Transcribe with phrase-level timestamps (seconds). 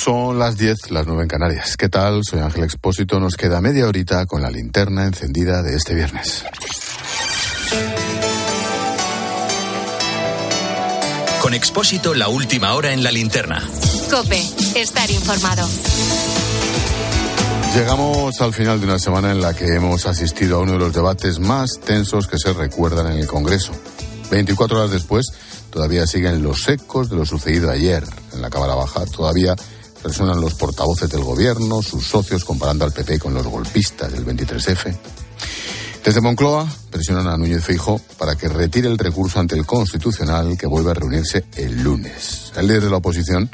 [0.00, 1.76] Son las 10, las 9 en Canarias.
[1.76, 2.22] ¿Qué tal?
[2.22, 3.18] Soy Ángel Expósito.
[3.18, 6.44] Nos queda media horita con la linterna encendida de este viernes.
[11.42, 13.60] Con Expósito, la última hora en la linterna.
[14.08, 14.40] Cope,
[14.76, 15.68] estar informado.
[17.74, 20.92] Llegamos al final de una semana en la que hemos asistido a uno de los
[20.92, 23.72] debates más tensos que se recuerdan en el Congreso.
[24.30, 25.26] 24 horas después,
[25.70, 29.04] todavía siguen los ecos de lo sucedido ayer en la Cámara Baja.
[29.06, 29.56] Todavía
[30.02, 34.96] resuenan los portavoces del gobierno, sus socios, comparando al PP con los golpistas del 23F.
[36.04, 40.66] Desde Moncloa presionan a Núñez Feijo para que retire el recurso ante el Constitucional que
[40.66, 42.52] vuelve a reunirse el lunes.
[42.56, 43.50] El líder de la oposición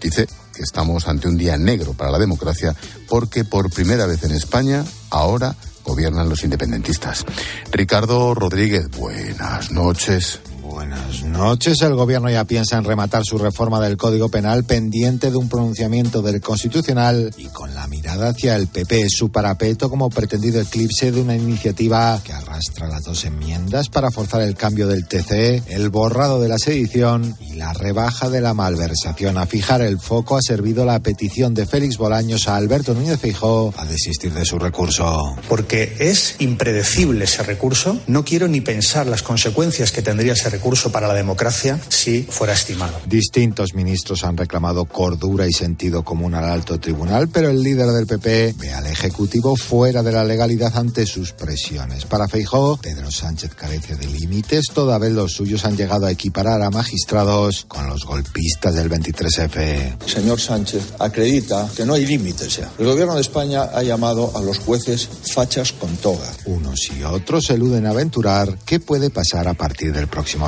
[0.00, 2.74] dice que estamos ante un día negro para la democracia
[3.08, 7.24] porque por primera vez en España ahora gobiernan los independentistas.
[7.70, 10.40] Ricardo Rodríguez, buenas noches.
[10.74, 11.82] Buenas noches.
[11.82, 16.20] El gobierno ya piensa en rematar su reforma del Código Penal pendiente de un pronunciamiento
[16.20, 21.20] del Constitucional y con la mirada hacia el PP, su parapeto como pretendido eclipse de
[21.20, 26.40] una iniciativa que arrastra las dos enmiendas para forzar el cambio del TC, el borrado
[26.40, 29.38] de la sedición y la rebaja de la malversación.
[29.38, 33.72] A fijar el foco ha servido la petición de Félix Bolaños a Alberto Núñez Feijóo
[33.76, 35.36] a desistir de su recurso.
[35.48, 38.00] Porque es impredecible ese recurso.
[38.08, 42.22] No quiero ni pensar las consecuencias que tendría ese recurso recurso para la democracia si
[42.22, 42.94] fuera estimado.
[43.04, 48.06] Distintos ministros han reclamado cordura y sentido común al alto tribunal, pero el líder del
[48.06, 52.06] PP ve al Ejecutivo fuera de la legalidad ante sus presiones.
[52.06, 56.62] Para Feijó, Pedro Sánchez carece de límites, toda vez los suyos han llegado a equiparar
[56.62, 60.02] a magistrados con los golpistas del 23F.
[60.06, 62.70] Señor Sánchez, acredita que no hay límites ya.
[62.78, 66.32] El gobierno de España ha llamado a los jueces fachas con toga.
[66.46, 70.46] Unos y otros eluden aventurar qué puede pasar a partir del próximo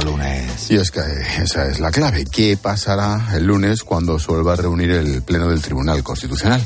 [0.71, 1.01] Y es que
[1.43, 2.25] esa es la clave.
[2.25, 6.65] ¿Qué pasará el lunes cuando se vuelva a reunir el Pleno del Tribunal Constitucional?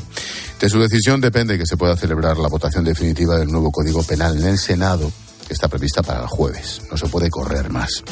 [0.59, 4.37] De su decisión depende que se pueda celebrar la votación definitiva del nuevo Código Penal
[4.37, 5.11] en el Senado
[5.53, 6.81] está prevista para el jueves.
[6.89, 8.03] No se puede correr más.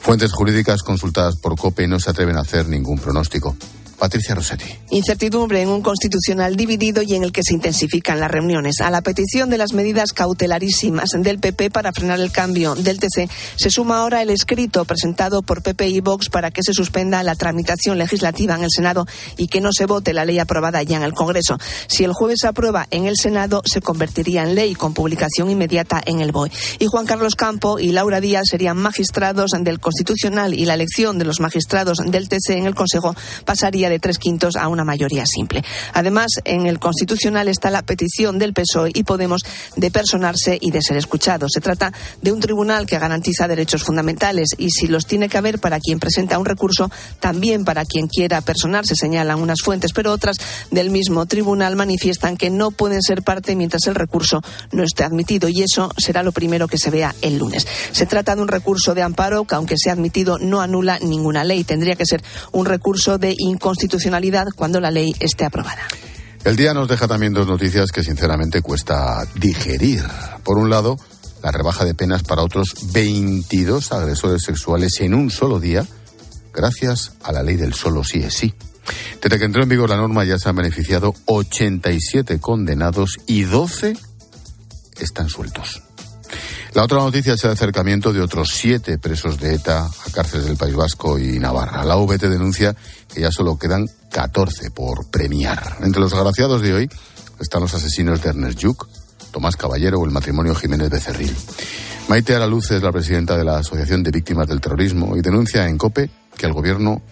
[0.00, 3.56] Fuentes jurídicas consultadas por COPE no se atreven a hacer ningún pronóstico.
[3.98, 4.66] Patricia Rossetti.
[4.90, 8.80] Incertidumbre en un constitucional dividido y en el que se intensifican las reuniones.
[8.80, 13.28] A la petición de las medidas cautelarísimas del PP para frenar el cambio del TC
[13.56, 17.34] se suma ahora el escrito presentado por PP y Vox para que se suspenda la
[17.34, 21.02] tramitación legislativa en el Senado y que no se vote la ley aprobada ya en
[21.02, 21.58] el Congreso.
[21.88, 26.00] Si el jueves se aprueba en el Senado, se convertiría en ley con publicación inmediata
[26.04, 26.50] en el BOE.
[26.78, 31.24] Y Juan Carlos Campo y Laura Díaz serían magistrados del Constitucional y la elección de
[31.24, 35.64] los magistrados del TC en el Consejo pasaría de tres quintos a una mayoría simple.
[35.92, 39.42] Además, en el Constitucional está la petición del PSOE y Podemos
[39.76, 41.50] de personarse y de ser escuchados.
[41.54, 45.58] Se trata de un tribunal que garantiza derechos fundamentales y si los tiene que haber
[45.58, 46.90] para quien presenta un recurso,
[47.20, 50.36] también para quien quiera personarse, señalan unas fuentes, pero otras
[50.70, 55.48] del mismo tribunal manifiestan que no pueden ser parte mientras el recurso no esté admitido
[55.48, 57.66] y eso será lo primero que se vea el lunes.
[57.92, 61.64] Se trata de un recurso de amparo que, aunque sea admitido, no anula ninguna ley.
[61.64, 62.22] Tendría que ser
[62.52, 63.77] un recurso de inconstitucionalidad
[64.54, 65.82] cuando la ley esté aprobada.
[66.44, 70.02] El día nos deja también dos noticias que sinceramente cuesta digerir.
[70.44, 70.96] Por un lado,
[71.42, 75.86] la rebaja de penas para otros 22 agresores sexuales en un solo día,
[76.52, 78.54] gracias a la ley del solo sí es sí.
[79.20, 83.96] Desde que entró en vigor la norma ya se han beneficiado 87 condenados y 12
[85.00, 85.82] están sueltos.
[86.78, 90.56] La otra noticia es el acercamiento de otros siete presos de ETA a cárceles del
[90.56, 91.84] País Vasco y Navarra.
[91.84, 92.76] La VT denuncia
[93.12, 95.78] que ya solo quedan 14 por premiar.
[95.80, 96.90] Entre los agraciados de hoy
[97.40, 98.86] están los asesinos de Ernest Yuk,
[99.32, 101.34] Tomás Caballero o el matrimonio Jiménez Becerril.
[102.06, 105.78] Maite Araluce es la presidenta de la Asociación de Víctimas del Terrorismo y denuncia en
[105.78, 107.02] COPE que el gobierno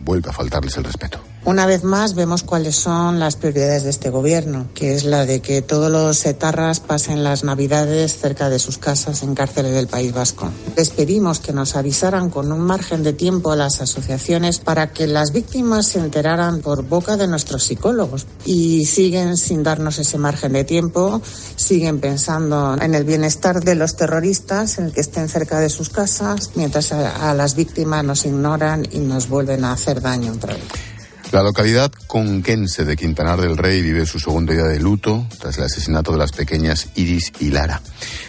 [0.00, 1.20] vuelve a faltarles el respeto.
[1.46, 5.40] Una vez más vemos cuáles son las prioridades de este gobierno, que es la de
[5.40, 10.12] que todos los etarras pasen las navidades cerca de sus casas en cárceles del País
[10.12, 10.50] Vasco.
[10.76, 15.06] Les pedimos que nos avisaran con un margen de tiempo a las asociaciones para que
[15.06, 18.26] las víctimas se enteraran por boca de nuestros psicólogos.
[18.44, 21.22] Y siguen sin darnos ese margen de tiempo,
[21.54, 25.90] siguen pensando en el bienestar de los terroristas, en el que estén cerca de sus
[25.90, 30.54] casas, mientras a, a las víctimas nos ignoran y nos vuelven a hacer daño otra
[30.54, 30.95] vez.
[31.36, 35.64] La localidad conquense de Quintanar del Rey vive su segundo día de luto tras el
[35.64, 37.82] asesinato de las pequeñas Iris y Lara.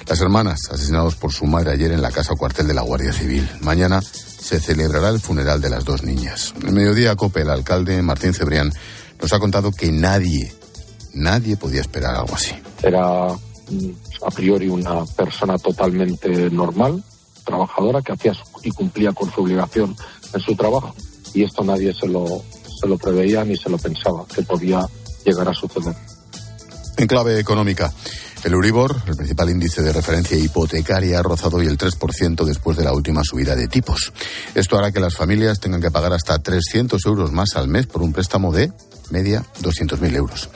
[0.09, 3.49] Las hermanas, asesinados por su madre ayer en la casa cuartel de la Guardia Civil.
[3.61, 6.53] Mañana se celebrará el funeral de las dos niñas.
[6.61, 8.73] En mediodía, COPE, el alcalde Martín Cebrián,
[9.21, 10.53] nos ha contado que nadie,
[11.13, 12.55] nadie podía esperar algo así.
[12.83, 13.29] Era
[13.69, 13.89] mm,
[14.25, 17.01] a priori una persona totalmente normal,
[17.45, 18.33] trabajadora, que hacía
[18.63, 19.95] y cumplía con su obligación
[20.33, 20.93] en su trabajo.
[21.33, 22.43] Y esto nadie se lo,
[22.79, 24.85] se lo preveía ni se lo pensaba que podía
[25.25, 25.95] llegar a suceder.
[26.97, 27.91] En clave económica,
[28.43, 32.83] el Euribor, el principal índice de referencia hipotecaria, ha rozado hoy el 3% después de
[32.83, 34.13] la última subida de tipos.
[34.55, 38.01] Esto hará que las familias tengan que pagar hasta 300 euros más al mes por
[38.01, 38.71] un préstamo de
[39.09, 40.49] media 200.000 euros.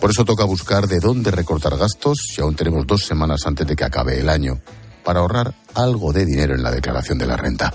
[0.00, 3.76] Por eso toca buscar de dónde recortar gastos y aún tenemos dos semanas antes de
[3.76, 4.60] que acabe el año
[5.04, 7.72] para ahorrar algo de dinero en la declaración de la renta.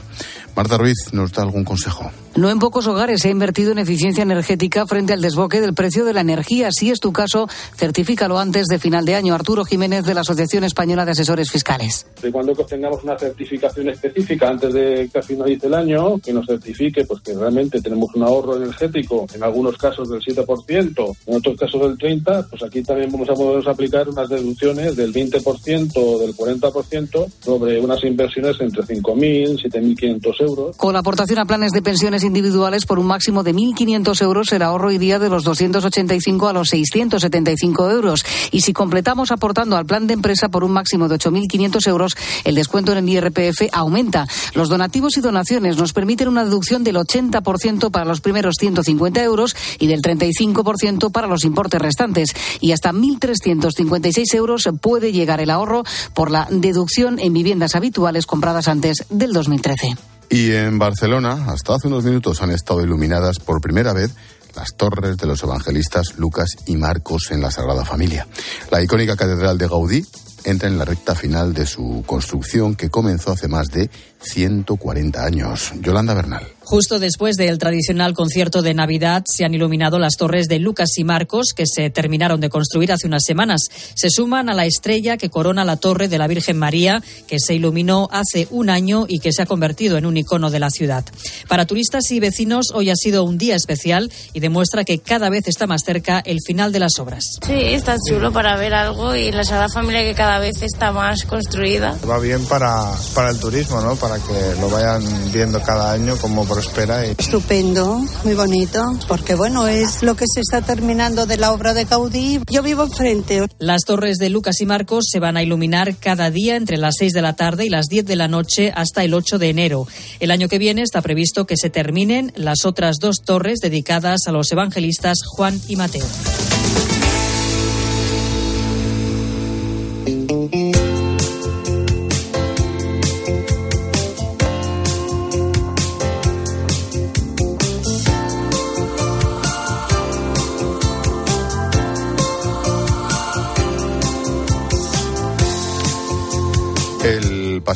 [0.56, 2.12] Marta Ruiz nos da algún consejo.
[2.36, 6.04] No en pocos hogares se ha invertido en eficiencia energética frente al desboque del precio
[6.04, 6.72] de la energía.
[6.72, 9.36] Si es tu caso, certifícalo antes de final de año.
[9.36, 12.08] Arturo Jiménez de la Asociación Española de Asesores Fiscales.
[12.22, 17.06] De cuando tengamos una certificación específica antes de que finalice el año, que nos certifique
[17.06, 21.82] pues que realmente tenemos un ahorro energético, en algunos casos del 7%, en otros casos
[21.82, 26.36] del 30%, pues aquí también vamos a poder aplicar unas deducciones del 20% o del
[26.36, 30.43] 40% sobre unas inversiones entre 5.000 y 7.500
[30.78, 34.62] Con la aportación a planes de pensiones individuales por un máximo de 1.500 euros, el
[34.62, 38.26] ahorro iría de los 285 a los 675 euros.
[38.52, 42.56] Y si completamos aportando al plan de empresa por un máximo de 8.500 euros, el
[42.56, 44.28] descuento en el IRPF aumenta.
[44.54, 49.56] Los donativos y donaciones nos permiten una deducción del 80% para los primeros 150 euros
[49.80, 52.30] y del 35% para los importes restantes.
[52.60, 58.68] Y hasta 1.356 euros puede llegar el ahorro por la deducción en viviendas habituales compradas
[58.68, 59.96] antes del 2013.
[60.34, 64.10] Y en Barcelona, hasta hace unos minutos han estado iluminadas por primera vez
[64.56, 68.26] las torres de los evangelistas Lucas y Marcos en la Sagrada Familia.
[68.72, 70.04] La icónica catedral de Gaudí
[70.44, 73.92] entra en la recta final de su construcción que comenzó hace más de
[74.22, 75.72] 140 años.
[75.80, 76.48] Yolanda Bernal.
[76.66, 81.04] Justo después del tradicional concierto de Navidad se han iluminado las torres de Lucas y
[81.04, 83.64] Marcos que se terminaron de construir hace unas semanas.
[83.96, 87.54] Se suman a la estrella que corona la torre de la Virgen María que se
[87.54, 91.04] iluminó hace un año y que se ha convertido en un icono de la ciudad.
[91.48, 95.48] Para turistas y vecinos hoy ha sido un día especial y demuestra que cada vez
[95.48, 97.40] está más cerca el final de las obras.
[97.46, 101.24] Sí, está chulo para ver algo y la Sagrada Familia que cada vez está más
[101.26, 101.98] construida.
[102.10, 103.96] Va bien para, para el turismo, ¿no?
[103.96, 107.08] Para que lo vayan viendo cada año como prospera.
[107.08, 107.12] Y...
[107.12, 111.86] Estupendo, muy bonito, porque bueno, es lo que se está terminando de la obra de
[111.86, 112.40] Gaudí.
[112.50, 113.48] Yo vivo enfrente.
[113.60, 117.14] Las torres de Lucas y Marcos se van a iluminar cada día entre las 6
[117.14, 119.88] de la tarde y las 10 de la noche hasta el 8 de enero.
[120.20, 124.32] El año que viene está previsto que se terminen las otras dos torres dedicadas a
[124.32, 126.06] los evangelistas Juan y Mateo.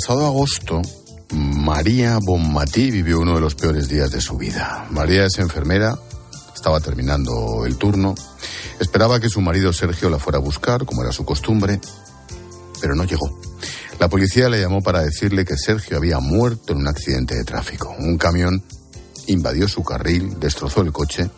[0.07, 0.81] Pasado agosto,
[1.33, 4.87] María Bonmatí vivió uno de los peores días de su vida.
[4.89, 5.99] María es enfermera,
[6.55, 8.15] estaba terminando el turno,
[8.79, 11.81] esperaba que su marido Sergio la fuera a buscar, como era su costumbre,
[12.79, 13.37] pero no llegó.
[13.99, 17.93] La policía le llamó para decirle que Sergio había muerto en un accidente de tráfico.
[17.99, 18.63] Un camión
[19.25, 21.29] invadió su carril, destrozó el coche.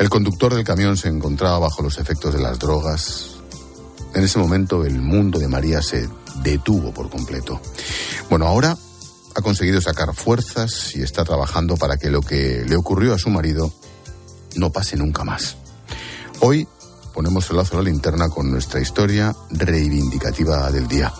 [0.00, 3.36] El conductor del camión se encontraba bajo los efectos de las drogas.
[4.12, 7.60] En ese momento el mundo de María se detuvo por completo.
[8.30, 8.76] Bueno, ahora
[9.34, 13.30] ha conseguido sacar fuerzas y está trabajando para que lo que le ocurrió a su
[13.30, 13.72] marido
[14.56, 15.56] no pase nunca más.
[16.40, 16.66] Hoy
[17.14, 21.12] ponemos el lazo a la linterna con nuestra historia reivindicativa del día.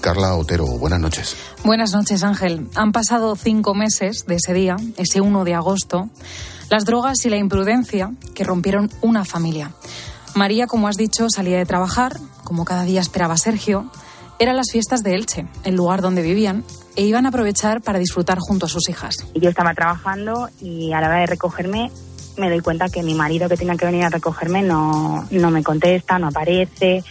[0.00, 1.36] Carla Otero, buenas noches.
[1.64, 2.68] Buenas noches, Ángel.
[2.76, 6.08] Han pasado cinco meses de ese día, ese 1 de agosto,
[6.70, 9.72] las drogas y la imprudencia que rompieron una familia.
[10.34, 13.90] María, como has dicho, salía de trabajar, como cada día esperaba Sergio.
[14.40, 16.64] Eran las fiestas de Elche, el lugar donde vivían,
[16.94, 19.16] e iban a aprovechar para disfrutar junto a sus hijas.
[19.34, 21.90] Yo estaba trabajando y a la hora de recogerme
[22.36, 25.64] me doy cuenta que mi marido que tenía que venir a recogerme no, no me
[25.64, 27.02] contesta, no aparece.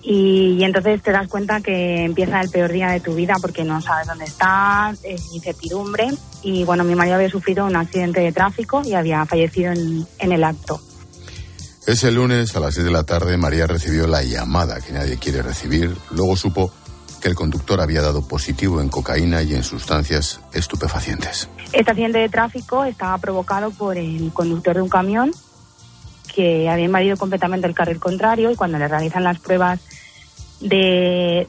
[0.00, 3.80] Y, entonces te das cuenta que empieza el peor día de tu vida porque no
[3.80, 6.08] sabes dónde estás, es incertidumbre.
[6.42, 10.44] Y bueno, mi marido había sufrido un accidente de tráfico y había fallecido en el
[10.44, 10.80] acto.
[11.88, 15.40] Ese lunes a las 6 de la tarde María recibió la llamada que nadie quiere
[15.40, 15.96] recibir.
[16.10, 16.70] Luego supo
[17.22, 21.48] que el conductor había dado positivo en cocaína y en sustancias estupefacientes.
[21.72, 25.30] Este accidente de tráfico estaba provocado por el conductor de un camión
[26.34, 29.80] que había invadido completamente el carril contrario y cuando le realizan las pruebas
[30.60, 31.46] de,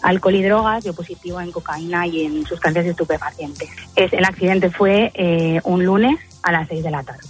[0.00, 3.68] alcohol y drogas dio positivo en cocaína y en sustancias estupefacientes.
[3.94, 7.28] Es, el accidente fue eh, un lunes a las 6 de la tarde.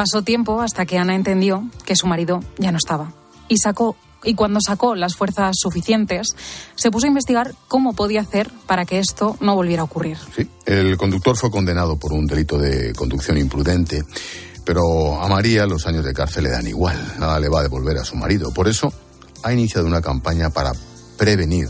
[0.00, 3.12] Pasó tiempo hasta que Ana entendió que su marido ya no estaba
[3.48, 6.28] y sacó y cuando sacó las fuerzas suficientes,
[6.74, 10.16] se puso a investigar cómo podía hacer para que esto no volviera a ocurrir.
[10.34, 14.02] Sí, el conductor fue condenado por un delito de conducción imprudente,
[14.64, 17.98] pero a María los años de cárcel le dan igual, nada le va a devolver
[17.98, 18.54] a su marido.
[18.54, 18.90] Por eso
[19.42, 20.72] ha iniciado una campaña para
[21.18, 21.68] prevenir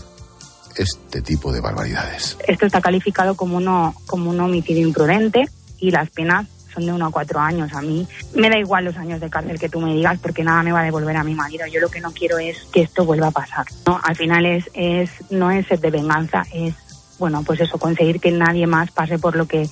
[0.76, 2.36] este tipo de barbaridades.
[2.46, 5.48] Esto está calificado como, uno, como un homicidio imprudente
[5.80, 7.72] y las penas son de uno a cuatro años.
[7.72, 10.62] A mí me da igual los años de cárcel que tú me digas porque nada
[10.62, 11.66] me va a devolver a mi marido.
[11.66, 13.66] Yo lo que no quiero es que esto vuelva a pasar.
[13.86, 14.00] ¿no?
[14.02, 16.74] Al final es, es no es de venganza, es
[17.18, 19.68] bueno pues eso conseguir que nadie más pase por lo que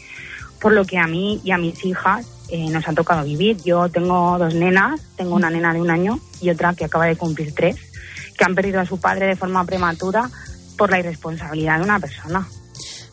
[0.61, 3.59] por lo que a mí y a mis hijas eh, nos ha tocado vivir.
[3.63, 7.17] Yo tengo dos nenas, tengo una nena de un año y otra que acaba de
[7.17, 7.77] cumplir tres,
[8.37, 10.31] que han perdido a su padre de forma prematura
[10.77, 12.47] por la irresponsabilidad de una persona.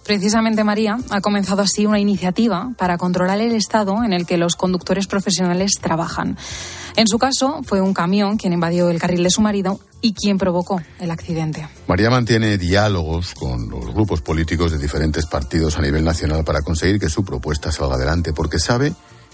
[0.05, 4.55] Precisamente María ha comenzado así una iniciativa para controlar el estado en el que los
[4.55, 6.37] conductores profesionales trabajan.
[6.95, 10.37] En su caso, fue un camión quien invadió el carril de su marido y quien
[10.37, 11.67] provocó el accidente.
[11.87, 16.99] María mantiene diálogos con los grupos políticos de diferentes partidos a nivel nacional para conseguir
[16.99, 18.93] que su propuesta salga adelante, porque sabe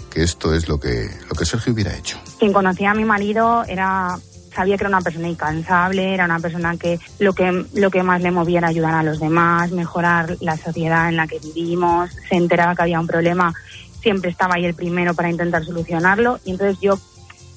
[0.09, 2.17] que esto es lo que, lo que Sergio hubiera hecho.
[2.39, 4.17] Quien conocía a mi marido era
[4.53, 8.21] sabía que era una persona incansable, era una persona que lo que lo que más
[8.21, 12.35] le movía era ayudar a los demás, mejorar la sociedad en la que vivimos, se
[12.35, 13.53] enteraba que había un problema,
[14.01, 16.39] siempre estaba ahí el primero para intentar solucionarlo.
[16.45, 16.99] Y entonces yo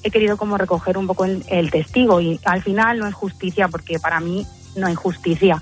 [0.03, 3.67] he querido como recoger un poco el, el testigo y al final no es justicia
[3.67, 5.61] porque para mí no hay justicia,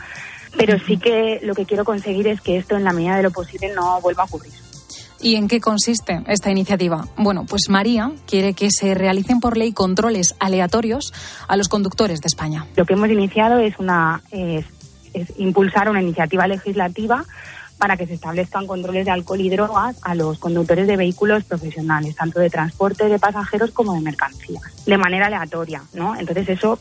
[0.57, 3.31] pero sí que lo que quiero conseguir es que esto en la medida de lo
[3.31, 4.62] posible no vuelva a ocurrir.
[5.23, 7.07] ¿Y en qué consiste esta iniciativa?
[7.15, 11.13] Bueno, pues María quiere que se realicen por ley controles aleatorios
[11.47, 12.67] a los conductores de España.
[12.75, 14.65] Lo que hemos iniciado es, una, es,
[15.37, 17.23] impulsar una iniciativa legislativa
[17.77, 22.17] para que se establezcan controles de alcohol y drogas a los conductores de vehículos profesionales,
[22.17, 26.17] tanto de transporte de pasajeros como de mercancías, de manera aleatoria, ¿no?
[26.17, 26.73] Entonces eso,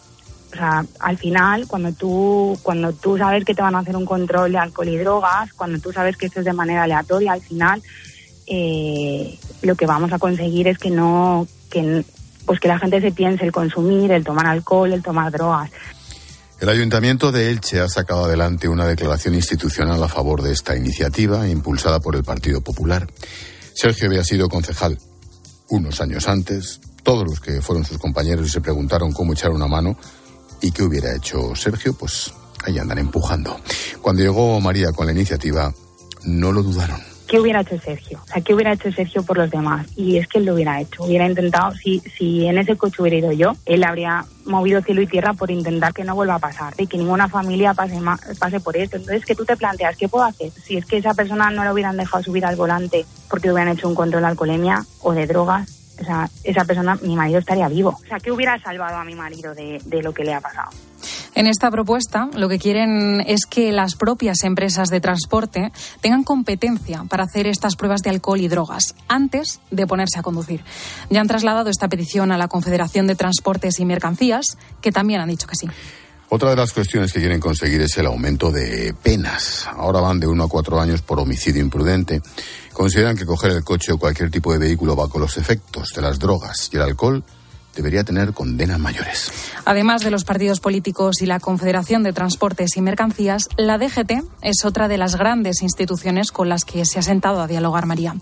[0.52, 4.04] o sea, al final, cuando tú, cuando tú sabes que te van a hacer un
[4.04, 7.40] control de alcohol y drogas, cuando tú sabes que esto es de manera aleatoria, al
[7.40, 7.80] final
[8.46, 12.04] eh, lo que vamos a conseguir es que no, que,
[12.46, 15.70] pues que la gente se piense el consumir, el tomar alcohol, el tomar drogas.
[16.60, 21.48] El Ayuntamiento de Elche ha sacado adelante una declaración institucional a favor de esta iniciativa
[21.48, 23.08] impulsada por el Partido Popular.
[23.74, 24.96] Sergio había sido concejal
[25.70, 26.80] unos años antes.
[27.02, 29.96] Todos los que fueron sus compañeros y se preguntaron cómo echar una mano
[30.60, 32.32] y qué hubiera hecho Sergio, pues
[32.64, 33.58] ahí andan empujando.
[34.00, 35.74] Cuando llegó María con la iniciativa,
[36.24, 37.11] no lo dudaron.
[37.32, 38.20] ¿Qué hubiera hecho Sergio?
[38.22, 39.86] O sea, ¿qué hubiera hecho Sergio por los demás?
[39.96, 41.04] Y es que él lo hubiera hecho.
[41.04, 45.06] Hubiera intentado, si, si en ese coche hubiera ido yo, él habría movido cielo y
[45.06, 47.98] tierra por intentar que no vuelva a pasar y que ninguna familia pase,
[48.38, 48.98] pase por esto.
[48.98, 50.50] Entonces, que tú te planteas, ¿qué puedo hacer?
[50.50, 53.88] Si es que esa persona no lo hubieran dejado subir al volante porque hubieran hecho
[53.88, 57.98] un control de alcoholemia o de drogas, o sea, esa persona, mi marido estaría vivo.
[57.98, 60.68] O sea, ¿qué hubiera salvado a mi marido de, de lo que le ha pasado?
[61.34, 67.04] En esta propuesta lo que quieren es que las propias empresas de transporte tengan competencia
[67.08, 70.62] para hacer estas pruebas de alcohol y drogas antes de ponerse a conducir.
[71.08, 75.28] Ya han trasladado esta petición a la Confederación de Transportes y Mercancías, que también han
[75.30, 75.68] dicho que sí.
[76.28, 79.68] Otra de las cuestiones que quieren conseguir es el aumento de penas.
[79.76, 82.22] Ahora van de uno a cuatro años por homicidio imprudente.
[82.72, 86.18] Consideran que coger el coche o cualquier tipo de vehículo bajo los efectos de las
[86.18, 87.22] drogas y el alcohol
[87.74, 89.32] debería tener condenas mayores.
[89.64, 94.64] Además de los partidos políticos y la Confederación de Transportes y Mercancías, la DGT es
[94.64, 98.14] otra de las grandes instituciones con las que se ha sentado a dialogar María.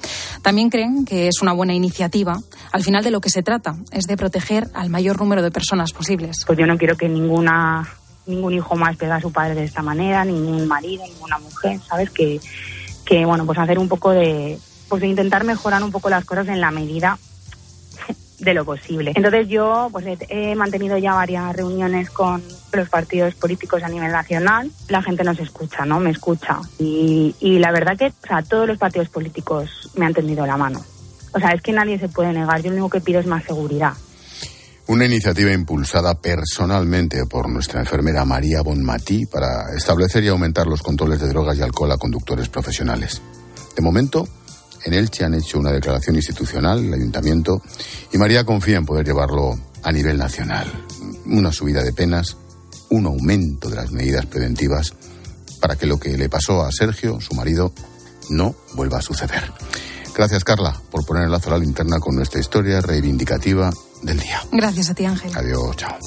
[0.43, 2.39] También creen que es una buena iniciativa.
[2.73, 5.93] Al final de lo que se trata es de proteger al mayor número de personas
[5.93, 6.45] posibles.
[6.47, 7.89] Pues yo no quiero que ninguna
[8.27, 12.11] ningún hijo más pegue a su padre de esta manera, ningún marido, ninguna mujer, ¿sabes?
[12.11, 12.41] Que,
[13.05, 16.47] que bueno, pues hacer un poco de, pues de intentar mejorar un poco las cosas
[16.49, 17.19] en la medida
[18.41, 19.13] de lo posible.
[19.15, 22.43] Entonces yo pues he, mantenido ya varias reuniones con
[22.73, 24.71] los partidos políticos a nivel nacional.
[24.89, 26.01] La gente nos escucha, ¿no?
[26.01, 26.59] Me escucha.
[26.79, 30.57] Y, y la verdad que o sea, todos los partidos políticos me han tendido la
[30.57, 30.85] mano.
[31.33, 32.61] O sea, es que nadie se puede negar.
[32.63, 33.93] Yo lo único que pido es más seguridad.
[34.91, 41.21] Una iniciativa impulsada personalmente por nuestra enfermera María Bonmatí para establecer y aumentar los controles
[41.21, 43.23] de drogas y alcohol a conductores profesionales.
[43.77, 44.27] De momento,
[44.85, 47.63] en Elche han hecho una declaración institucional, el ayuntamiento,
[48.13, 50.67] y María confía en poder llevarlo a nivel nacional.
[51.27, 52.37] Una subida de penas,
[52.91, 54.95] un aumento de las medidas preventivas
[55.61, 57.73] para que lo que le pasó a Sergio, su marido,
[58.31, 59.53] no vuelva a suceder.
[60.15, 63.71] Gracias, Carla, por poner el lazo a la linterna con nuestra historia reivindicativa
[64.03, 64.43] del día.
[64.53, 65.33] Gracias a ti, Ángel.
[65.35, 65.99] Adiós, chao.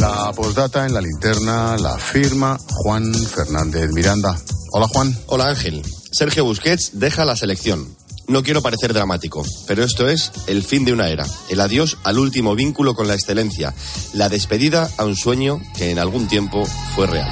[0.00, 4.34] La postdata en la linterna la firma Juan Fernández Miranda.
[4.72, 5.14] Hola Juan.
[5.26, 5.82] Hola Ángel.
[6.10, 7.86] Sergio Busquets deja la selección.
[8.26, 12.18] no quiero parecer dramático, pero esto es el fin de una era, el adiós al
[12.18, 13.74] último vínculo con la excelencia,
[14.14, 16.64] la despedida a un sueño que en algún tiempo
[16.94, 17.28] fue real.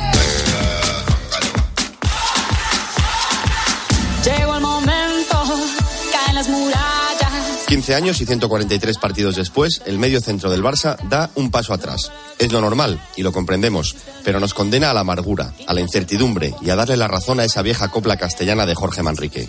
[4.24, 5.42] Llegó el momento,
[6.12, 6.97] caen las murallas.
[7.68, 12.10] 15 años y 143 partidos después, el medio centro del Barça da un paso atrás.
[12.38, 13.94] Es lo normal, y lo comprendemos,
[14.24, 17.44] pero nos condena a la amargura, a la incertidumbre y a darle la razón a
[17.44, 19.46] esa vieja copla castellana de Jorge Manrique.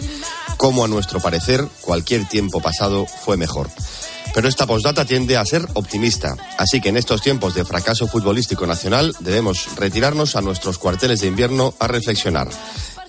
[0.58, 3.70] Como a nuestro parecer, cualquier tiempo pasado fue mejor.
[4.34, 8.68] Pero esta postdata tiende a ser optimista, así que en estos tiempos de fracaso futbolístico
[8.68, 12.50] nacional debemos retirarnos a nuestros cuarteles de invierno a reflexionar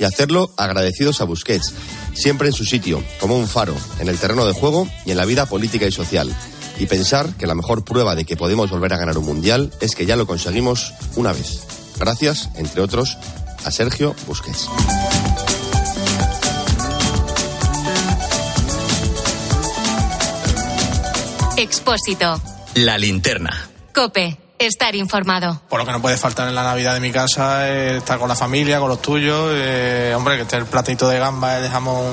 [0.00, 1.75] y hacerlo agradecidos a Busquets,
[2.14, 5.26] siempre en su sitio, como un faro, en el terreno de juego y en la
[5.26, 6.35] vida política y social.
[6.78, 9.95] Y pensar que la mejor prueba de que podemos volver a ganar un mundial es
[9.95, 11.61] que ya lo conseguimos una vez.
[11.99, 13.19] Gracias, entre otros,
[13.64, 14.69] a Sergio Busquets.
[21.59, 22.40] Expósito.
[22.76, 23.69] La linterna.
[23.95, 24.50] Cope.
[24.61, 25.59] Estar informado.
[25.71, 28.29] Por lo que no puede faltar en la Navidad de mi casa es estar con
[28.29, 29.52] la familia, con los tuyos.
[29.55, 32.05] eh, hombre, que esté el platito de gamba de jamón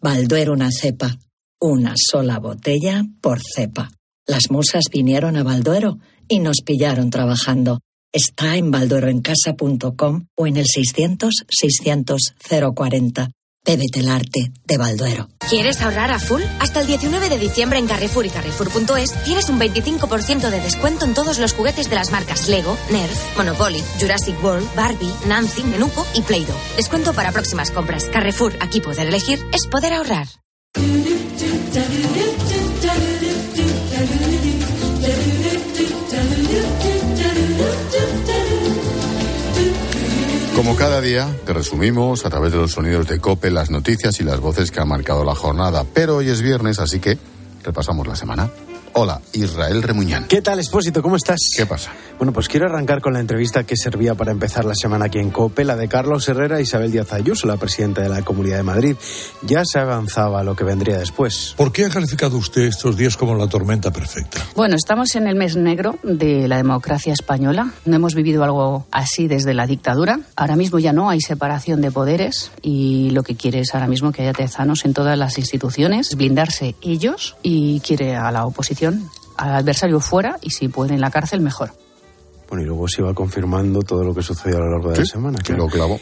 [0.00, 1.18] Balduero una cepa,
[1.60, 3.90] una sola botella por cepa.
[4.24, 7.80] Las musas vinieron a Balduero y nos pillaron trabajando.
[8.12, 12.34] Está en baldueroencasa.com o en el 600 600
[12.72, 13.32] 040.
[13.66, 15.28] Bébete el arte de Balduero.
[15.50, 16.42] ¿Quieres ahorrar a full?
[16.60, 21.14] Hasta el 19 de diciembre en Carrefour y Carrefour.es tienes un 25% de descuento en
[21.14, 26.22] todos los juguetes de las marcas Lego, Nerf, Monopoly, Jurassic World, Barbie, Nancy, Menuco y
[26.22, 26.76] Play-Doh.
[26.76, 28.04] Descuento para próximas compras.
[28.04, 30.28] Carrefour, aquí poder elegir es poder ahorrar.
[40.66, 44.24] Como cada día, te resumimos a través de los sonidos de Cope las noticias y
[44.24, 45.84] las voces que han marcado la jornada.
[45.94, 47.16] Pero hoy es viernes, así que
[47.62, 48.50] repasamos la semana.
[48.98, 50.24] Hola, Israel Remuñán.
[50.26, 51.02] ¿Qué tal, Expósito?
[51.02, 51.38] ¿Cómo estás?
[51.54, 51.92] ¿Qué pasa?
[52.16, 55.30] Bueno, pues quiero arrancar con la entrevista que servía para empezar la semana aquí en
[55.30, 58.62] COPE, la de Carlos Herrera e Isabel Díaz Ayuso, la presidenta de la Comunidad de
[58.62, 58.96] Madrid.
[59.42, 61.52] Ya se avanzaba lo que vendría después.
[61.58, 64.40] ¿Por qué ha calificado usted estos días como la tormenta perfecta?
[64.54, 67.74] Bueno, estamos en el mes negro de la democracia española.
[67.84, 70.20] No hemos vivido algo así desde la dictadura.
[70.36, 74.10] Ahora mismo ya no hay separación de poderes y lo que quiere es ahora mismo
[74.10, 78.85] que haya tezanos en todas las instituciones, blindarse ellos y quiere a la oposición,
[79.36, 81.72] al adversario fuera y si puede en la cárcel mejor.
[82.48, 85.04] Bueno, y luego se iba confirmando todo lo que sucedió a lo largo de la
[85.04, 85.38] semana.
[85.40, 85.98] Que lo clavó.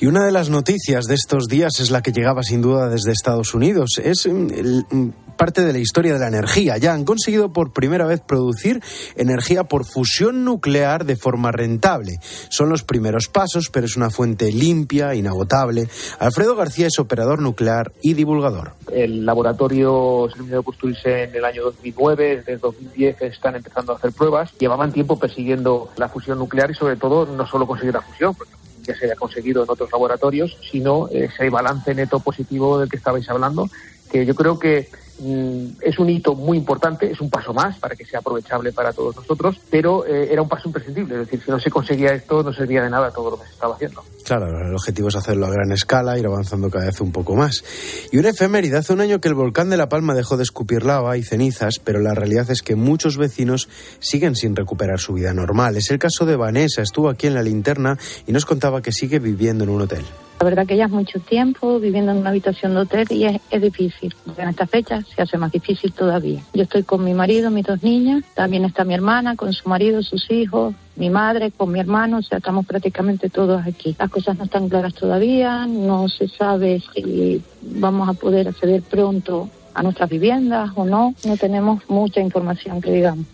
[0.00, 3.12] Y una de las noticias de estos días es la que llegaba sin duda desde
[3.12, 4.00] Estados Unidos.
[4.02, 6.78] Es mm, el, mm, parte de la historia de la energía.
[6.78, 8.82] Ya han conseguido por primera vez producir
[9.16, 12.18] energía por fusión nuclear de forma rentable.
[12.48, 15.88] Son los primeros pasos, pero es una fuente limpia, inagotable.
[16.18, 18.72] Alfredo García es operador nuclear y divulgador.
[18.92, 23.96] El laboratorio se terminó de construirse en el año 2009, desde 2010 están empezando a
[23.96, 24.52] hacer pruebas.
[24.58, 28.54] Llevaban tiempo persiguiendo la fusión nuclear y sobre todo no solo conseguir la fusión, porque
[28.82, 33.28] ya se había conseguido en otros laboratorios, sino ese balance neto positivo del que estabais
[33.28, 33.68] hablando,
[34.10, 38.04] que yo creo que es un hito muy importante, es un paso más para que
[38.04, 41.14] sea aprovechable para todos nosotros, pero eh, era un paso imprescindible.
[41.14, 43.52] Es decir, si no se conseguía esto, no servía de nada todo lo que se
[43.52, 44.02] estaba haciendo.
[44.24, 47.62] Claro, el objetivo es hacerlo a gran escala, ir avanzando cada vez un poco más.
[48.10, 50.84] Y una efeméride, hace un año que el volcán de La Palma dejó de escupir
[50.84, 53.68] lava y cenizas, pero la realidad es que muchos vecinos
[54.00, 55.76] siguen sin recuperar su vida normal.
[55.76, 59.18] Es el caso de Vanessa, estuvo aquí en la linterna y nos contaba que sigue
[59.18, 60.04] viviendo en un hotel.
[60.38, 63.40] La verdad que ya es mucho tiempo viviendo en una habitación de hotel y es,
[63.50, 64.14] es difícil.
[64.36, 66.42] En esta fecha se hace más difícil todavía.
[66.52, 70.02] Yo estoy con mi marido, mis dos niñas, también está mi hermana con su marido,
[70.02, 73.96] sus hijos, mi madre con mi hermano, o sea, estamos prácticamente todos aquí.
[73.98, 79.48] Las cosas no están claras todavía, no se sabe si vamos a poder acceder pronto
[79.74, 81.14] a nuestras viviendas o no.
[81.24, 83.26] No tenemos mucha información que digamos.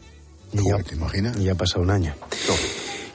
[0.52, 1.38] Y ya, ¿Te imaginas?
[1.38, 2.14] Y ya ha pasado un año.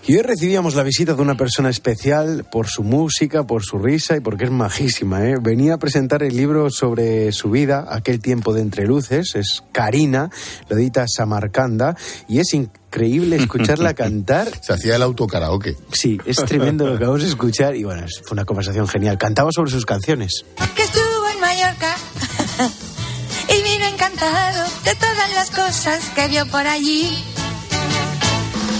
[0.07, 4.15] Y hoy recibíamos la visita de una persona especial por su música, por su risa
[4.15, 5.25] y porque es majísima.
[5.25, 5.37] ¿eh?
[5.41, 9.33] Venía a presentar el libro sobre su vida, aquel tiempo de entre luces.
[9.33, 10.29] Es Karina,
[10.69, 14.51] lo edita Samarcanda y es increíble escucharla cantar.
[14.61, 15.75] Se hacía el autokaraoke.
[15.91, 19.17] Sí, es tremendo lo que vamos a escuchar y bueno, fue una conversación genial.
[19.17, 20.45] Cantaba sobre sus canciones.
[20.75, 21.95] Que estuvo en Mallorca
[23.49, 27.34] y vino encantado de todas las cosas que vio por allí.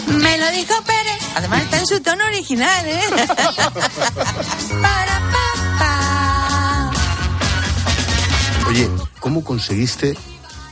[0.07, 1.19] Me lo dijo Pérez.
[1.35, 3.01] Además está en su tono original, ¿eh?
[4.81, 6.91] Para papá.
[8.67, 8.89] Oye,
[9.19, 10.17] ¿cómo conseguiste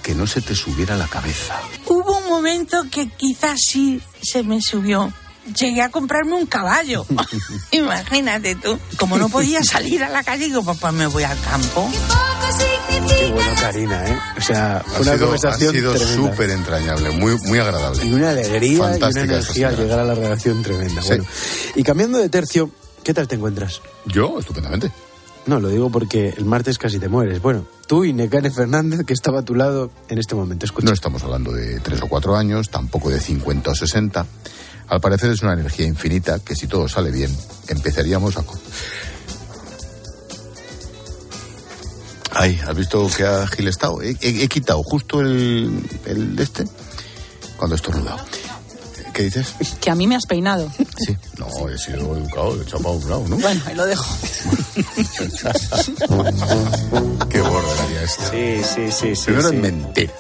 [0.01, 1.59] que no se te subiera la cabeza?
[1.87, 5.11] Hubo un momento que quizás sí se me subió.
[5.59, 7.05] Llegué a comprarme un caballo.
[7.71, 8.77] Imagínate tú.
[8.97, 11.89] Como no podía salir a la calle, digo, pues me voy al campo.
[13.17, 14.17] Qué bueno, Karina, ¿eh?
[14.37, 18.05] O sea, Ha una sido- conversación Ha sido súper entrañable, muy, muy agradable.
[18.05, 21.01] Y una alegría y una energía al llegar a la redacción tremenda.
[21.01, 21.07] Sí.
[21.09, 21.25] Bueno,
[21.75, 22.69] y cambiando de tercio,
[23.03, 23.81] ¿qué tal te encuentras?
[24.05, 24.91] Yo, estupendamente.
[25.45, 27.41] No, lo digo porque el martes casi te mueres.
[27.41, 30.65] Bueno, tú y Necane Fernández, que estaba a tu lado en este momento.
[30.65, 30.87] Escucha.
[30.87, 34.25] No estamos hablando de tres o cuatro años, tampoco de 50 o 60.
[34.87, 37.35] Al parecer es una energía infinita que si todo sale bien,
[37.67, 38.43] empezaríamos a...
[42.31, 44.01] Ay, ¿has visto que ha gilestado?
[44.01, 46.65] He, he- he quitado justo el, el de este
[47.57, 48.17] cuando he estornudado.
[49.13, 49.53] ¿Qué dices?
[49.79, 50.71] Que a mí me has peinado.
[51.05, 51.15] Sí.
[51.37, 53.37] No, he sido educado, he echado para un lado, ¿no?
[53.37, 54.05] Bueno, ahí lo dejo.
[57.29, 58.23] Qué borraría esto.
[58.31, 59.25] Sí, sí, sí, sí.
[59.25, 59.55] Primero sí.
[59.55, 60.13] es mentira.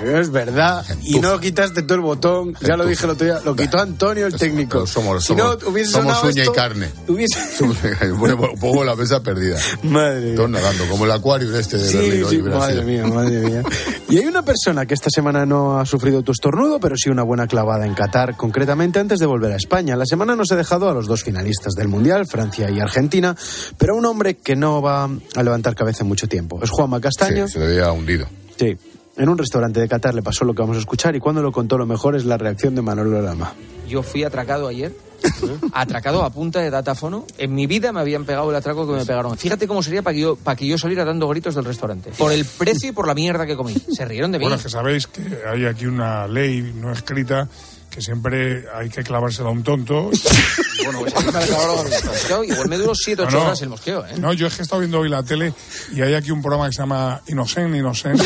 [0.00, 0.84] Pero es verdad.
[1.02, 2.54] Y no quitaste tú el botón.
[2.60, 3.40] Ya lo dije el otro día.
[3.44, 4.70] Lo quitó Antonio, el técnico.
[4.78, 6.88] Pero somos, si somos, no, hubiese somos uña esto, y carne.
[7.08, 7.38] Hubiese...
[7.56, 7.76] Somos-
[8.18, 9.58] Bueno, pongo la mesa perdida.
[9.82, 13.62] Madre Todos nadando, como el acuario este de Sí, Berlín sí, madre mía, madre mía.
[14.08, 17.22] Y hay una persona que esta semana no ha sufrido tu estornudo, pero sí una
[17.22, 19.96] buena clavada en Qatar, concretamente antes de volver a España.
[19.96, 23.36] La semana nos ha dejado a los dos finalistas del Mundial, Francia y Argentina,
[23.78, 25.04] pero a un hombre que no va
[25.36, 26.60] a levantar cabeza en mucho tiempo.
[26.62, 27.46] Es Juanma Castaño.
[27.46, 28.26] Sí, se le veía hundido.
[28.58, 28.76] Sí.
[29.20, 31.52] En un restaurante de Qatar le pasó lo que vamos a escuchar y cuando lo
[31.52, 33.52] contó lo mejor es la reacción de Manolo Lama.
[33.86, 34.96] Yo fui atracado ayer.
[35.74, 37.26] Atracado a punta de datáfono.
[37.36, 39.36] En mi vida me habían pegado el atraco que me pegaron.
[39.36, 42.12] Fíjate cómo sería para que yo, para que yo saliera dando gritos del restaurante.
[42.16, 43.74] Por el precio y por la mierda que comí.
[43.74, 44.44] Se rieron de mí.
[44.44, 47.46] Bueno, es que sabéis que hay aquí una ley no escrita
[47.90, 50.10] que siempre hay que clavársela a un tonto.
[50.82, 52.42] Bueno, pues me mosqueo.
[52.42, 54.14] Igual me duró 7 8 No, horas el mosqueo, ¿eh?
[54.18, 55.52] No, yo es que he estado viendo hoy la tele
[55.92, 58.18] y hay aquí un programa que se llama Inocent, Inocent.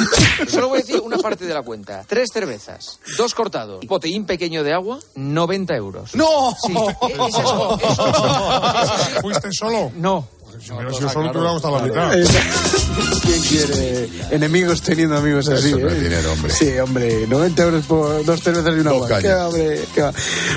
[0.48, 2.04] Solo voy a decir una parte de la cuenta.
[2.06, 6.14] Tres cervezas, dos cortados, botellín pequeño de agua, 90 euros.
[6.14, 6.54] ¡No!
[6.66, 6.74] Sí,
[7.08, 9.20] es eso, es eso.
[9.22, 9.90] ¿Fuiste solo?
[9.96, 10.28] No.
[10.62, 12.12] Si hubiera sido solo, te hubiera costado la mitad.
[13.22, 15.68] ¿Quién quiere enemigos teniendo amigos así?
[15.68, 16.00] Eso no es eh?
[16.00, 16.52] dinero, hombre.
[16.52, 19.18] Sí, hombre, 90 euros por dos cervezas y una agua.
[19.18, 19.80] ¿Qué hombre?
[19.94, 20.12] ¿Qué va?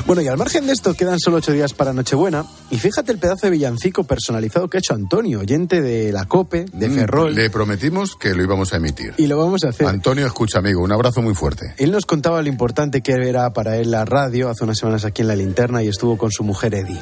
[0.05, 2.45] Bueno, y al margen de esto, quedan solo ocho días para Nochebuena.
[2.69, 6.65] Y fíjate el pedazo de villancico personalizado que ha hecho Antonio, oyente de la COPE,
[6.71, 7.35] de Mm, Ferrol.
[7.35, 9.13] Le prometimos que lo íbamos a emitir.
[9.17, 9.87] Y lo vamos a hacer.
[9.87, 11.73] Antonio, escucha, amigo, un abrazo muy fuerte.
[11.77, 15.23] Él nos contaba lo importante que era para él la radio hace unas semanas aquí
[15.23, 17.01] en La Linterna y estuvo con su mujer Eddie.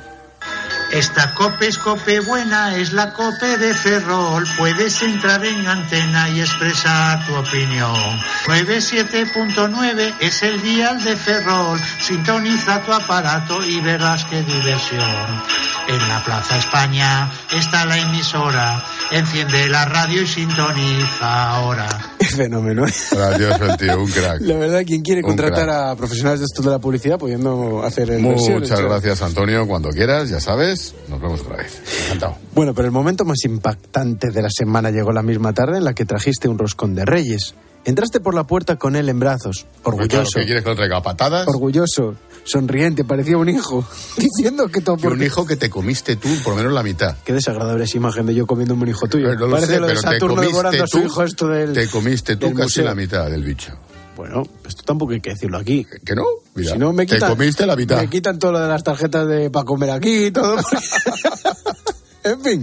[0.93, 4.47] Esta cope es cope buena, es la cope de Ferrol.
[4.59, 8.21] Puedes entrar en antena y expresar tu opinión.
[8.45, 11.81] 97.9 es el dial de Ferrol.
[11.99, 15.43] Sintoniza tu aparato y verás qué diversión.
[15.87, 18.83] En la Plaza España está la emisora.
[19.11, 21.87] Enciende la radio y sintoniza ahora.
[22.17, 22.83] Qué fenómeno.
[23.11, 24.41] Gracioso el tío, un crack.
[24.41, 25.89] La verdad, quien quiere Un contratar crack.
[25.91, 29.67] a profesionales de esto de la publicidad pudiendo hacer el Muchas gracias, Antonio.
[29.67, 31.81] Cuando quieras, ya sabes, nos vemos otra vez.
[32.05, 32.37] Encantado.
[32.55, 35.93] Bueno, pero el momento más impactante de la semana llegó la misma tarde en la
[35.93, 37.55] que trajiste un roscón de reyes.
[37.85, 40.75] Entraste por la puerta con él en brazos, Porque, claro, orgulloso, ¿Qué quieres que lo
[40.75, 41.01] traiga?
[41.01, 41.47] ¿Patadas?
[41.47, 42.15] orgulloso,
[42.45, 43.85] sonriente, parecía un hijo,
[44.17, 47.17] diciendo que tu Que un hijo que te comiste tú, por lo menos la mitad.
[47.25, 49.27] Qué desagradable esa imagen de yo comiendo un hijo tuyo.
[49.27, 51.05] Pero no lo Parece sé, lo de pero te Saturno comiste devorando a su tú,
[51.05, 51.73] hijo esto del...
[51.73, 52.85] Te comiste tú casi museo.
[52.85, 53.73] la mitad del bicho.
[54.15, 55.85] Bueno, esto tampoco hay que decirlo aquí.
[56.05, 56.23] ¿Que no?
[56.53, 57.99] Mira, si no, me te quitan, comiste la mitad.
[57.99, 60.57] Me quitan todo lo de las tarjetas de para comer aquí y todo.
[62.23, 62.61] en fin.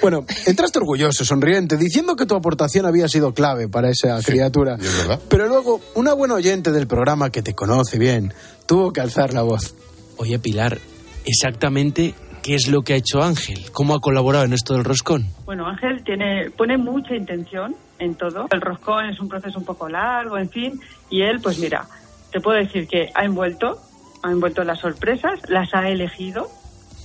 [0.00, 4.76] Bueno, entraste orgulloso, sonriente, diciendo que tu aportación había sido clave para esa criatura.
[4.80, 5.20] y es verdad.
[5.28, 8.32] Pero luego, una buena oyente del programa que te conoce bien
[8.66, 9.74] tuvo que alzar la voz.
[10.18, 10.78] Oye, Pilar,
[11.24, 15.26] exactamente qué es lo que ha hecho Ángel, cómo ha colaborado en esto del roscón.
[15.44, 18.46] Bueno, Ángel tiene, pone mucha intención en todo.
[18.50, 21.86] El roscón es un proceso un poco largo, en fin, y él, pues mira,
[22.30, 23.80] te puedo decir que ha envuelto,
[24.22, 26.48] ha envuelto las sorpresas, las ha elegido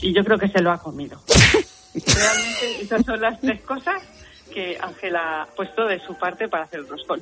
[0.01, 1.19] y yo creo que se lo ha comido.
[1.93, 4.01] Realmente esas son las tres cosas
[4.53, 7.21] que Ángel ha puesto de su parte para hacer el roscón.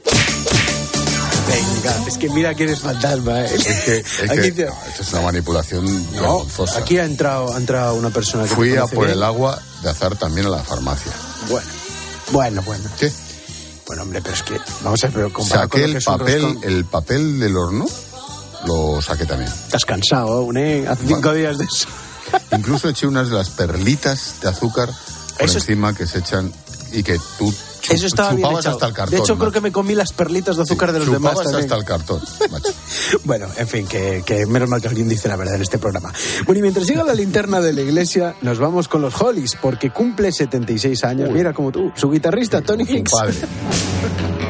[1.47, 3.41] Venga, es que mira que eres fantasma.
[3.41, 3.49] ¿eh?
[3.55, 6.79] Es que, es Aquí que- te- no, esto es una manipulación No, vergonzosa.
[6.79, 9.17] aquí ha entrado, ha entrado una persona que Fui a por bien.
[9.17, 11.11] el agua de azar también a la farmacia.
[11.49, 11.67] Bueno,
[12.31, 12.89] bueno, bueno.
[12.99, 13.11] ¿Qué?
[13.87, 17.39] Bueno, hombre, pero es que, vamos a ver, pero Saqué el papel, roscón- el papel
[17.39, 17.85] del horno,
[18.65, 19.49] lo saqué también.
[19.51, 20.85] Estás cansado aún, ¿eh?
[20.87, 21.87] Hace cinco días de eso.
[22.57, 26.51] Incluso eché unas de las perlitas de azúcar por Eso es- encima que se echan
[26.93, 27.53] y que tú
[27.89, 28.75] Eso estaba bien chupabas echado.
[28.75, 29.15] hasta el cartón.
[29.17, 31.75] de hecho, creo que me comí las perlitas de azúcar de los demás Chupabas hasta
[31.77, 32.69] el cartón, macho.
[33.23, 36.11] Bueno, en fin, que, que menos mal que alguien dice la verdad en este programa.
[36.45, 39.89] Bueno, y mientras llega la linterna de la iglesia, nos vamos con los Hollies, porque
[39.91, 41.29] cumple 76 años.
[41.31, 43.11] Mira como tú, su guitarrista, Tony Hicks.
[43.11, 43.35] padre.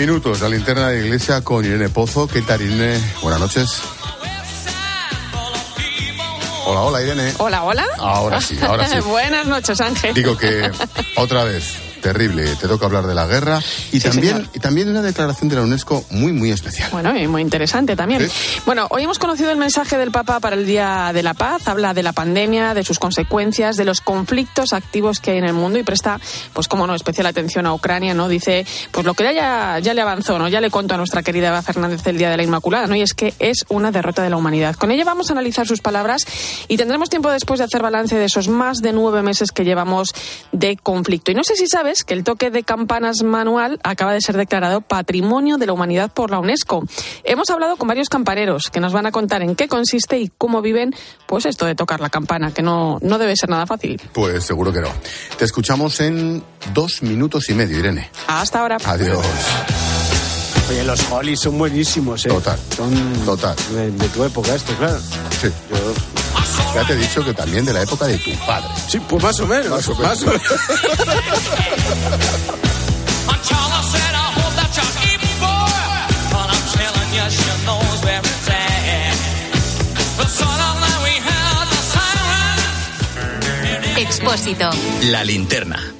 [0.00, 2.26] minutos, la linterna de la iglesia con Irene Pozo.
[2.26, 2.98] ¿Qué tal, Irene?
[3.20, 3.82] Buenas noches.
[6.64, 7.34] Hola, hola, Irene.
[7.36, 7.84] Hola, hola.
[7.98, 8.98] Ahora sí, ahora sí.
[9.04, 10.14] Buenas noches, Ángel.
[10.14, 10.70] Digo que
[11.16, 13.58] otra vez, terrible, te toca hablar de la guerra
[13.92, 14.50] y Sí, también señor.
[14.54, 16.88] y también una declaración de la UNESCO muy muy especial.
[16.90, 18.28] Bueno, y muy interesante también.
[18.66, 21.68] Bueno, hoy hemos conocido el mensaje del Papa para el Día de la Paz.
[21.68, 25.52] Habla de la pandemia, de sus consecuencias, de los conflictos activos que hay en el
[25.52, 26.20] mundo y presta,
[26.52, 28.28] pues como no, especial atención a Ucrania, ¿no?
[28.28, 30.48] Dice, pues lo que ya, ya le avanzó, ¿no?
[30.48, 32.96] Ya le contó a nuestra querida Eva Fernández el Día de la Inmaculada, ¿no?
[32.96, 34.74] Y es que es una derrota de la humanidad.
[34.76, 36.24] Con ella vamos a analizar sus palabras
[36.68, 40.12] y tendremos tiempo después de hacer balance de esos más de nueve meses que llevamos
[40.52, 41.30] de conflicto.
[41.30, 44.80] Y no sé si sabes que el toque de campanas manual acaba de ser declarado
[44.80, 46.84] Patrimonio de la Humanidad por la UNESCO.
[47.24, 50.62] Hemos hablado con varios campaneros que nos van a contar en qué consiste y cómo
[50.62, 50.94] viven,
[51.26, 54.00] pues esto de tocar la campana, que no, no debe ser nada fácil.
[54.12, 54.88] Pues seguro que no.
[55.36, 58.08] Te escuchamos en dos minutos y medio, Irene.
[58.28, 58.76] Hasta ahora.
[58.84, 59.18] Adiós.
[60.70, 62.28] Oye, los Hollies son buenísimos, ¿eh?
[62.28, 62.58] Total.
[62.76, 63.56] Son Total.
[63.74, 64.98] de, de tu época esto, claro.
[65.40, 65.48] Sí.
[66.74, 68.68] Ya te he dicho que también de la época de tu padre.
[68.88, 69.70] Sí, pues más o menos.
[69.70, 70.02] Más o menos.
[70.02, 70.42] más o menos.
[83.96, 84.70] Expósito.
[85.02, 85.99] La linterna.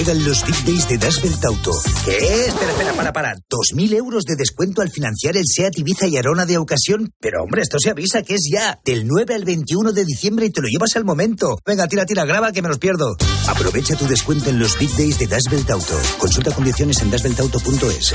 [0.00, 1.72] Llegan los Big Days de Das Auto.
[2.06, 2.46] ¿Qué?
[2.46, 3.34] Espera, espera, para, para.
[3.34, 7.12] ¿2.000 euros de descuento al financiar el SEAT Ibiza y Arona de ocasión?
[7.20, 8.80] Pero hombre, esto se avisa que es ya.
[8.82, 11.58] Del 9 al 21 de diciembre y te lo llevas al momento.
[11.66, 13.14] Venga, tira, tira, graba que me los pierdo.
[13.46, 16.00] Aprovecha tu descuento en los Big Days de Das Auto.
[16.16, 18.14] Consulta condiciones en dasbeltauto.es.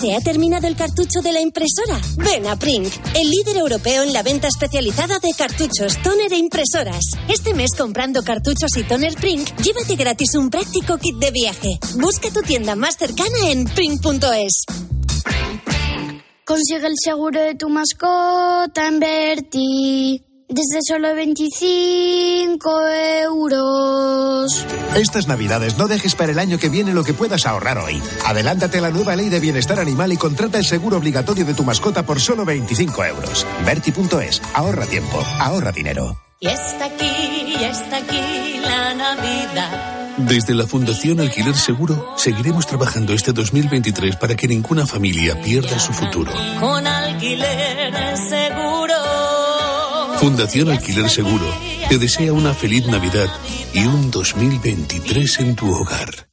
[0.00, 2.00] ¿Se ha terminado el cartucho de la impresora?
[2.18, 7.02] Ven a Prink, el líder europeo en la venta especializada de cartuchos, toner e impresoras.
[7.28, 11.80] Este mes comprando cartuchos y toner Prink, llévate gratis un práctico kit de viaje.
[12.00, 14.66] Busca tu tienda más cercana en prink.es.
[16.44, 20.27] Consigue el seguro de tu mascota en Berti.
[20.50, 22.70] Desde solo 25
[23.22, 24.66] euros.
[24.96, 28.00] Estas navidades no dejes para el año que viene lo que puedas ahorrar hoy.
[28.24, 31.64] Adelántate a la nueva ley de bienestar animal y contrata el seguro obligatorio de tu
[31.64, 33.46] mascota por solo 25 euros.
[33.66, 36.16] Berti.es, ahorra tiempo, ahorra dinero.
[36.40, 39.98] Y está aquí, está aquí la Navidad.
[40.16, 45.92] Desde la Fundación Alquiler Seguro seguiremos trabajando este 2023 para que ninguna familia pierda su
[45.92, 46.32] futuro.
[46.58, 47.87] Con alquiler.
[50.18, 51.46] Fundación Alquiler Seguro
[51.88, 53.28] te desea una feliz Navidad
[53.72, 56.27] y un 2023 en tu hogar.